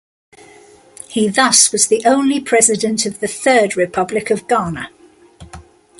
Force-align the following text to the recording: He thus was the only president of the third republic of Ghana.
He 1.09 1.27
thus 1.27 1.71
was 1.71 1.85
the 1.85 2.01
only 2.07 2.39
president 2.39 3.05
of 3.05 3.19
the 3.19 3.27
third 3.27 3.77
republic 3.77 4.31
of 4.31 4.47
Ghana. 4.47 4.89